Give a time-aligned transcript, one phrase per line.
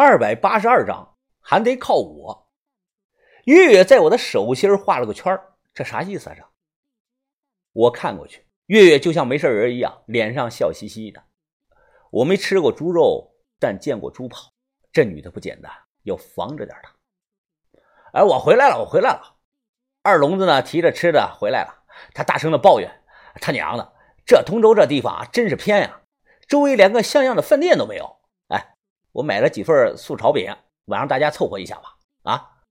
[0.00, 2.48] 二百八十二章，还得靠我。
[3.46, 5.36] 月月在我的手心画了个圈
[5.74, 6.36] 这啥意思啊？
[6.36, 6.44] 这
[7.72, 11.20] 我看过去，月月就像没事人一样，脸上笑嘻嘻的。
[12.12, 14.52] 我没吃过猪肉，但见过猪跑。
[14.92, 15.72] 这女的不简单，
[16.04, 16.92] 要防着点她。
[18.12, 19.36] 哎，我回来了，我回来了。
[20.02, 21.74] 二聋子呢，提着吃的回来了。
[22.14, 23.02] 他大声的抱怨
[23.42, 23.92] ：“他娘的，
[24.24, 26.02] 这通州这地方啊，真是偏呀，
[26.46, 28.16] 周围连个像样的饭店都没有。”
[29.12, 30.54] 我买了几份素炒饼，
[30.86, 31.96] 晚上大家凑合一下吧。
[32.22, 32.62] 啊，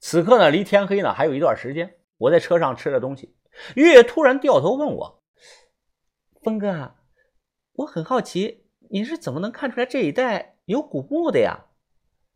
[0.00, 1.98] 此刻呢，离天黑呢还有一段时间。
[2.18, 3.36] 我在车上吃了东西，
[3.76, 5.22] 月月突然掉头问我
[6.42, 6.96] ：“峰哥，
[7.74, 11.66] 我很好奇，你是怎么能看出来这一带有古墓的呀？”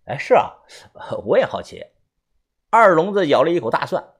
[0.06, 0.54] 哎，是啊，
[1.26, 1.84] 我也好奇。
[2.70, 4.14] 二聋子咬了一口大蒜，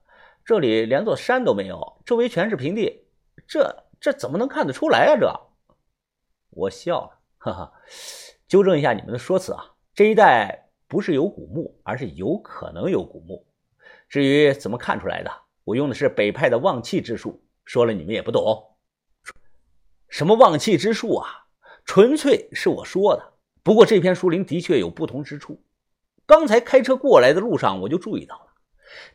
[0.45, 3.07] 这里连座山都没有，周围全是平地，
[3.47, 5.17] 这这怎么能看得出来啊？
[5.17, 5.33] 这，
[6.49, 7.73] 我笑了，哈哈，
[8.47, 13.45] 纠正一下你们的说辞啊，这一带不是有古墓，而是有可能有古墓。
[14.09, 15.31] 至于怎么看出来的，
[15.63, 18.75] 我用的是北派的望气之术，说了你们也不懂。
[20.07, 21.27] 什么望气之术啊？
[21.85, 23.33] 纯粹是我说的。
[23.63, 25.63] 不过这片树林的确有不同之处。
[26.25, 28.53] 刚才开车过来的路上，我就注意到了，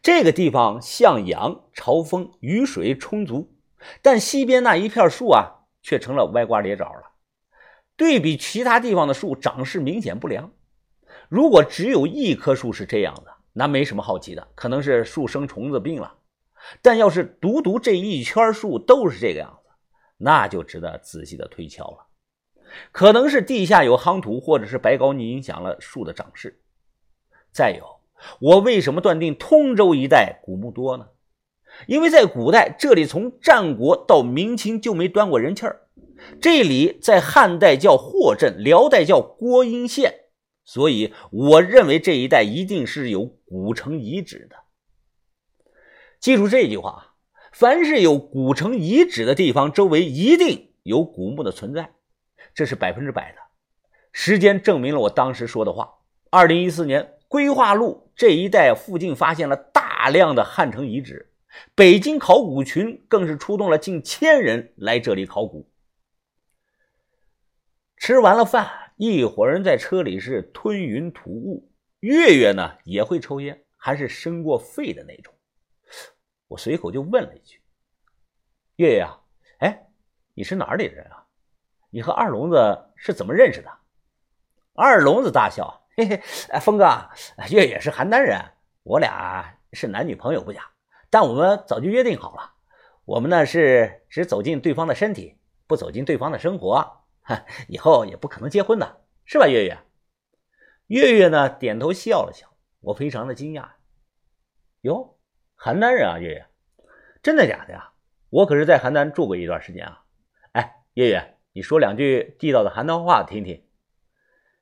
[0.03, 3.55] 这个地方向阳、朝风、雨水充足，
[4.03, 7.08] 但西边那一片树啊，却成了歪瓜裂枣了。
[7.99, 10.53] 对比其他地方的树，长势明显不良。
[11.29, 16.15] 如果只有一棵树是这样的，那没什么好奇的，可能是树生虫子病了。
[16.81, 19.69] 但要是独独这一圈树都是这个样子，
[20.17, 22.07] 那就值得仔细的推敲了。
[22.93, 26.63] 可能是地下有夯土，或者是白膏泥影响了树的长势。
[27.51, 28.01] 再有，
[28.41, 31.09] 我为什么断定通州一带古墓多呢？
[31.89, 35.88] 因为在古代，这里从战国到明清就没端过人气儿。
[36.41, 40.15] 这里在汉代叫霍镇，辽代叫郭阴县，
[40.65, 44.57] 所以我认为这一带一定是有古城遗址的。
[46.21, 47.15] 记住这句话：
[47.53, 51.93] 凡是有古城遗址的地方，周围一定有古墓的存在，
[52.55, 53.39] 这是百分之百的。
[54.13, 55.95] 时间证明了我当时说的话。
[56.31, 57.15] 二零一四年。
[57.31, 61.31] 规划路这一带附近发现了大量的汉城遗址，
[61.75, 65.69] 北京考古群更是出动了近千人来这里考古。
[67.99, 71.69] 吃完了饭，一伙人在车里是吞云吐雾。
[71.99, 75.35] 月月呢也会抽烟，还是生过肺的那种。
[76.47, 77.61] 我随口就问了一句
[78.77, 79.21] ：“月月啊，
[79.59, 79.89] 哎，
[80.35, 81.27] 你是哪里人啊？
[81.91, 83.71] 你和二龙子是怎么认识的？”
[84.75, 85.85] 二龙子大笑。
[85.97, 86.87] 嘿嘿，哎，峰哥，
[87.51, 88.41] 月月是邯郸人，
[88.85, 90.71] 我俩是男女朋友不假，
[91.11, 92.53] 但我们早就约定好了，
[93.05, 96.98] 我们呢是只走进对方的身体，不走进对方的生活，
[97.69, 99.47] 以后也不可能结婚的，是吧？
[99.47, 99.79] 月月，
[100.87, 103.69] 月月呢点头笑了笑，我非常的惊讶，
[104.81, 105.19] 哟，
[105.57, 106.47] 邯郸人啊，月月，
[107.23, 107.93] 真的假的呀？
[108.31, 110.05] 我可是在邯郸住过一段时间啊，
[110.53, 113.65] 哎，月月，你说两句地道的邯郸话听听。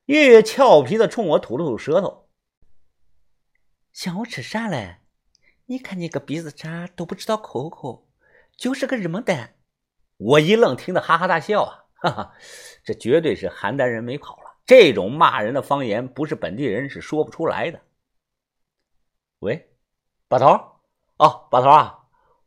[0.05, 2.29] 月月俏皮的冲我吐了吐舌头，
[3.91, 4.99] 想我吃啥嘞？
[5.65, 8.07] 你看你个鼻子茬都不知道抠抠，
[8.55, 9.55] 就是个日蒙蛋。
[10.15, 11.86] 我一愣，听得哈哈大笑啊！
[12.01, 12.33] 哈哈，
[12.83, 14.43] 这绝对是邯郸人没跑了。
[14.65, 17.79] 这种骂人的方言，不是本地人是说不出来的。
[19.39, 19.69] 喂，
[20.27, 20.47] 把头
[21.17, 21.99] 哦，把头啊，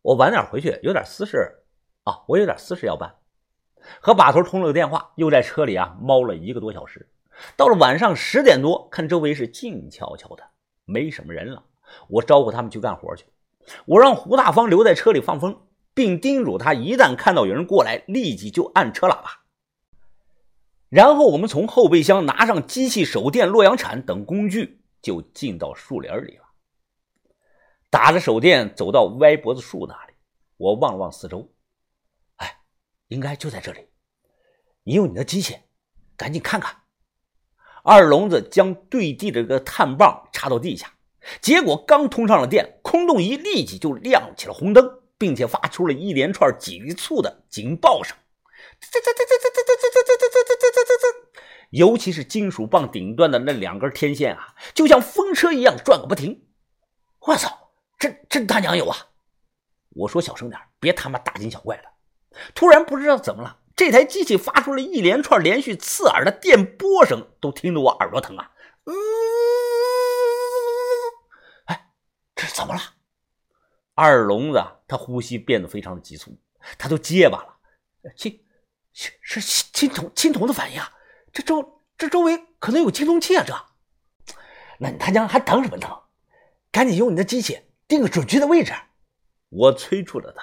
[0.02, 1.64] 我晚点回去，有点私事
[2.04, 3.14] 啊，我有点私事要办。
[4.00, 7.08] 和把头通了个电话，又在车里啊猫了一个多小时。
[7.56, 10.44] 到了晚上十点多，看周围是静悄悄的，
[10.84, 11.64] 没什么人了。
[12.08, 13.24] 我招呼他们去干活去。
[13.86, 19.39] 我让胡大方留在车里放风，并叮嘱他，一旦看到有人过来，立即就按车喇叭。
[20.90, 26.44] 然后我们从后备箱拿上机器、手电、洛阳铲等工具，就进到树林里了。
[27.88, 30.14] 打着手电走到歪脖子树那里，
[30.56, 31.52] 我望了望四周，
[32.36, 32.60] 哎，
[33.06, 33.86] 应该就在这里。
[34.82, 35.56] 你用你的机器，
[36.16, 36.76] 赶紧看看。
[37.84, 40.92] 二聋子将对地的这个探棒插到地下，
[41.40, 48.16] 结果刚通上了电，空洞仪立即就亮起了红灯，并且发出了一连串急促的警报声。
[48.80, 50.59] 这这这这这这这这这这这这这这这，
[51.70, 56.48] 尤其是金属棒顶端的那两根天线啊，就像风车一样转个不停。
[57.20, 59.08] 我操，真真他娘有啊！
[59.90, 61.84] 我说小声点，别他妈大惊小怪的。
[62.54, 63.58] 突然不知道怎么了。
[63.76, 68.52] 这台机器发出了一连串连续刺耳的电波声，都听得我耳朵疼啊！
[68.84, 68.92] 嗯，
[71.66, 71.92] 哎，
[72.34, 72.80] 这是怎么了？
[73.94, 76.36] 二聋子他呼吸变得非常的急促，
[76.78, 77.56] 他都结巴了。
[78.16, 78.40] 青，
[78.92, 80.92] 是青铜青铜的反应啊！
[81.32, 83.44] 这周这周围可能有青铜器啊！
[83.46, 83.54] 这，
[84.78, 85.90] 那你他娘还等什么等？
[86.72, 88.72] 赶紧用你的机器定个准确的位置！
[89.48, 90.42] 我催促着他。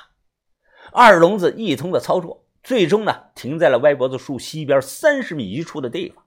[0.92, 6.26] 二龙子一通的操作，最终呢停在了歪脖子树西边三十米一处的地方。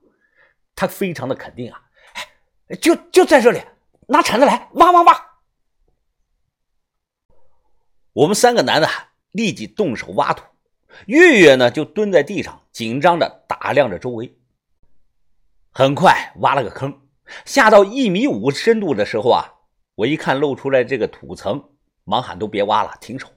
[0.75, 1.83] 他非常的肯定啊，
[2.69, 3.63] 哎，就就在这里，
[4.09, 5.27] 拿铲子来挖挖挖！
[8.13, 8.89] 我们三个男的
[9.31, 10.45] 立即动手挖土，
[11.07, 14.37] 月月呢就蹲在地上，紧张的打量着周围。
[15.73, 17.03] 很快挖了个坑，
[17.45, 19.55] 下到一米五深度的时候啊，
[19.95, 21.71] 我一看露出来这个土层，
[22.03, 23.29] 忙喊：“都别挖了，停手！”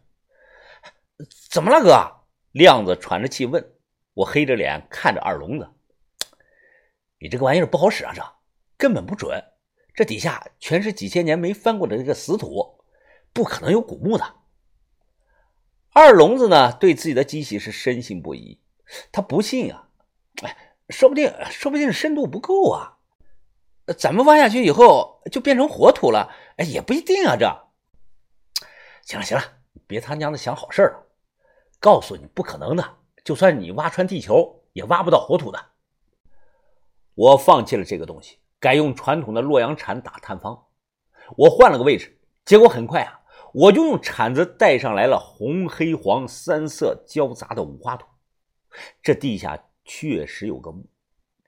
[1.51, 2.25] 怎么了，哥？
[2.51, 3.73] 亮子喘着气问。
[4.15, 5.69] 我黑着脸看着二龙子
[7.21, 8.23] ：“你这个玩意儿不好使啊，这
[8.77, 9.43] 根本不准。
[9.93, 12.83] 这底下全是几千年没翻过的这个死土，
[13.31, 14.25] 不可能有古墓的。”
[15.93, 18.59] 二龙子呢，对自己的机器是深信不疑，
[19.11, 19.89] 他不信啊，
[20.41, 20.72] 哎。
[20.89, 22.97] 说不定，说不定深度不够啊！
[23.97, 27.35] 咱们挖下去以后就变成活土了，哎，也不一定啊。
[27.37, 27.45] 这，
[29.03, 29.43] 行了行了，
[29.87, 31.03] 别他娘的想好事了。
[31.79, 35.59] 告诉你，不可能的，就算你挖穿地球，也挖不到活土的。
[37.15, 40.65] 我放弃了这个东西，改用传统的洛阳铲打探方。
[41.35, 43.19] 我换了个位置，结果很快啊，
[43.53, 48.07] 我就用铲子带上来了红、黑、黄三色交杂的五花土。
[49.01, 49.61] 这地下。
[49.85, 50.85] 确实有个墓，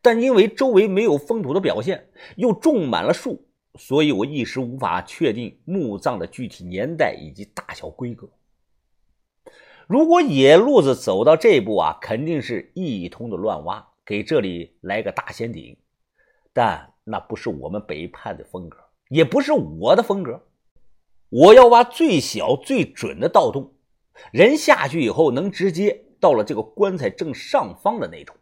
[0.02, 8.30] 但因为周围没有封土的表现，又种满了树，所以我一时无法确定墓葬的具体年代以及大小规格。
[9.88, 15.78] 如果野路子走到这步啊，肯定是一通的乱挖，给这里来个大仙顶。
[16.52, 18.78] 但那不是我们北派的风格，
[19.10, 20.48] 也不是我的风格。
[21.30, 23.74] 我要挖最小最准的盗洞，
[24.32, 26.05] 人下去以后能直接。
[26.26, 28.36] 到了这个棺材正上方的那种，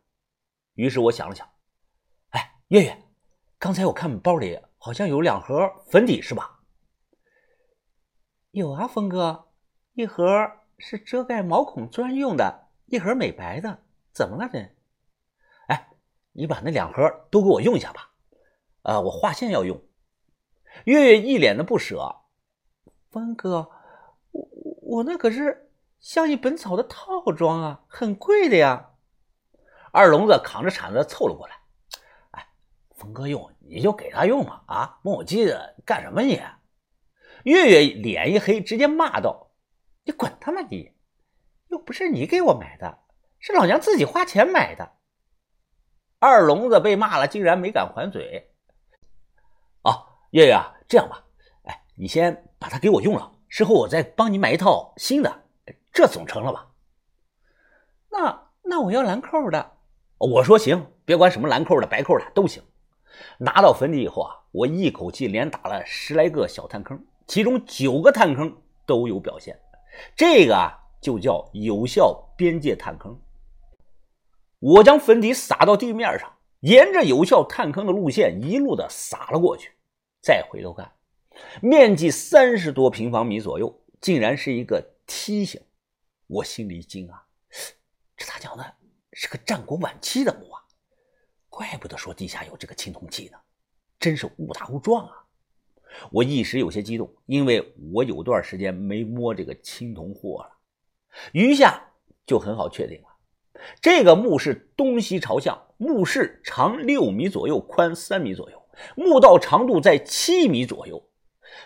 [0.75, 1.45] 于是我想了想，
[2.30, 3.03] 哎，月月，
[3.59, 6.62] 刚才我看你包里好像有两盒粉底，是吧？
[8.51, 9.50] 有啊，峰哥，
[9.95, 10.24] 一盒
[10.77, 13.83] 是遮盖毛孔专用的，一盒美白的。
[14.13, 14.59] 怎么了，这？
[15.68, 15.89] 哎，
[16.31, 18.13] 你把那两盒都给我用一下吧，
[18.83, 19.77] 呃，我画线要用。
[20.86, 22.15] 月月一脸的不舍，
[23.12, 23.69] 峰哥，
[24.31, 24.47] 我
[24.83, 25.62] 我那可是。
[26.03, 28.89] 相宜本草的套装啊，很贵的呀。
[29.94, 31.55] 二龙子扛着铲子凑了过来，
[32.31, 32.45] 哎，
[32.94, 36.41] 峰哥用你就给他用嘛，啊，磨磨唧的干什么你？
[37.45, 39.51] 月月脸一黑，直接骂道
[40.03, 40.91] ：“你滚他妈你！
[41.69, 43.00] 又不是你给我买的，
[43.39, 44.97] 是老娘自己花钱买的。”
[46.19, 48.51] 二龙子被骂了，竟然没敢还嘴。
[49.83, 51.23] 啊，月月啊，这样吧，
[51.63, 55.42] 哎，你先把它给我用了，事后我再帮你买一套新的。
[55.93, 56.71] 这总成了吧？
[58.09, 59.71] 那那我要蓝扣的。
[60.17, 62.63] 我说行，别管什么蓝扣的、白扣的都行。
[63.37, 68.55] 拿到坟地以后啊，我一口气连打了十来个小探坑，其中九个探坑
[68.85, 69.59] 都有表现。
[70.15, 73.19] 这个啊，就叫有效边界探坑。
[74.59, 76.31] 我将粉底撒到地面上，
[76.61, 79.71] 沿着有效探坑的路线一路的撒了过去。
[80.21, 80.91] 再回头看，
[81.61, 85.61] 面积三十多平方米左右，竟然是一个梯形。
[86.27, 87.25] 我心里一惊啊，
[88.17, 88.75] 这他娘的
[89.11, 90.61] 是个战国晚期的墓啊！
[91.49, 93.37] 怪不得说地下有这个青铜器呢，
[93.99, 95.25] 真是误打误撞啊！
[96.12, 100.57] 我一时有些激动，因为我有段时间没摸这个青铜货了。
[101.33, 101.91] 余下
[102.25, 103.07] 就很好确定了，
[103.79, 111.07] 这个墓是东西朝向，墓室长六米左右，宽三米左右，墓道长度在七米左右。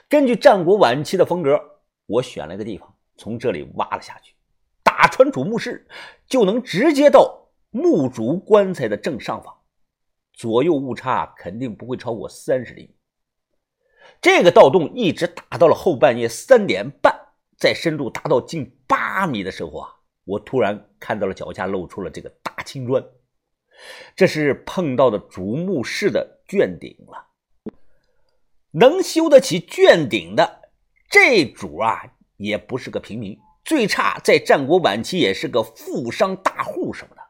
[0.09, 1.57] 根据战国晚期的风格，
[2.07, 4.35] 我选了个地方，从这里挖了下去。
[4.97, 5.85] 打穿主墓室，
[6.25, 9.55] 就能直接到墓主棺材的正上方，
[10.33, 12.95] 左右误差肯定不会超过三十厘米。
[14.19, 17.15] 这个盗洞一直打到了后半夜三点半，
[17.59, 19.87] 在深度达到近八米的时候啊，
[20.25, 23.05] 我突然看到了脚下露出了这个大青砖，
[24.15, 27.27] 这是碰到的主墓室的卷顶了。
[28.71, 30.71] 能修得起卷顶的
[31.07, 32.01] 这主啊，
[32.37, 33.39] 也不是个平民。
[33.67, 37.21] 最差在战国晚期也是个富商大户什么的。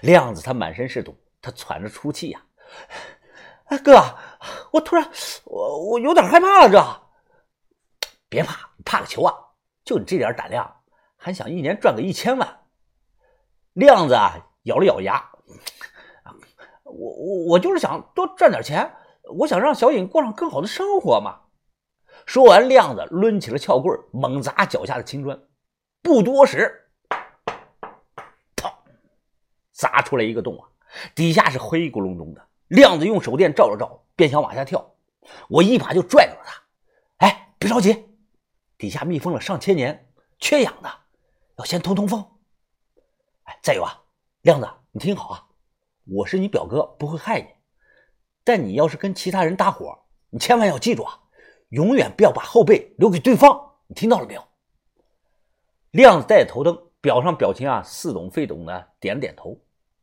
[0.00, 2.42] 亮子他满身是土，他喘着粗气呀。
[3.66, 4.02] 哎，哥，
[4.72, 5.06] 我突然
[5.44, 6.70] 我我有点害怕了。
[6.70, 9.34] 这别怕，怕个球啊！
[9.84, 10.74] 就你这点胆量，
[11.18, 12.60] 还想一年赚个一千万？
[13.74, 15.22] 亮子啊，咬了咬牙，
[16.84, 18.90] 我我我就是想多赚点钱，
[19.38, 21.42] 我想让小颖过上更好的生活嘛。
[22.26, 25.40] 说完，亮子抡起了撬棍，猛砸脚下的青砖。
[26.02, 26.90] 不多时，
[28.56, 28.70] 砰，
[29.72, 30.68] 砸出来一个洞啊！
[31.14, 32.48] 底下是黑咕隆咚的。
[32.66, 34.94] 亮子用手电照了照，便想往下跳，
[35.48, 36.62] 我一把就拽住了他。
[37.18, 38.08] 哎，别着急，
[38.76, 40.90] 底下密封了上千年，缺氧的，
[41.58, 42.24] 要先通通风。
[43.44, 44.02] 哎，再有啊，
[44.42, 45.46] 亮子，你听好啊，
[46.06, 47.46] 我是你表哥，不会害你。
[48.42, 49.96] 但你要是跟其他人搭伙，
[50.30, 51.20] 你千万要记住啊，
[51.70, 53.74] 永远不要把后背留给对方。
[53.88, 54.42] 你听到了没有？
[55.90, 59.58] 亮子带头灯，表上表情啊似懂非懂的点点头。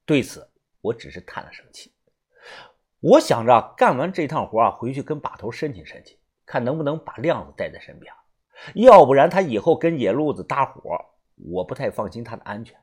[0.06, 0.50] 对此，
[0.82, 1.94] 我只是叹了声气。
[3.00, 8.14] 我想着干完这趟活啊，回去跟把头申请申请，看能不能把亮子带在身边。
[8.76, 10.98] 要不然他以后跟野路子搭伙，
[11.36, 12.78] 我不太放心他的安全。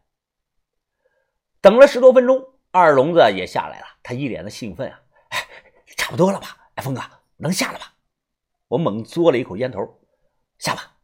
[1.60, 5.02] 等了十多分钟，二龙子也下来了，他一脸的兴奋啊！
[5.30, 5.38] 哎，
[5.96, 6.70] 差不多了吧？
[6.74, 7.00] 哎，峰哥，
[7.36, 7.94] 能下了吧？
[8.70, 9.98] 我猛嘬了一口烟头，
[10.58, 10.99] 下吧。